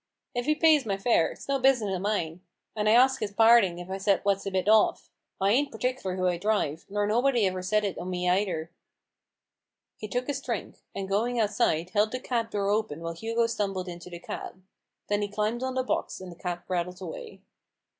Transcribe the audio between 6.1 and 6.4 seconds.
who I